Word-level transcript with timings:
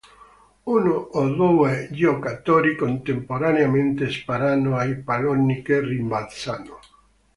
Uno 0.63 0.93
o 0.95 1.27
due 1.29 1.87
giocatori 1.91 2.75
contemporaneamente 2.75 4.09
sparano 4.09 4.75
ai 4.75 4.95
palloni 5.03 5.61
che 5.61 5.79
rimbalzano. 5.79 6.79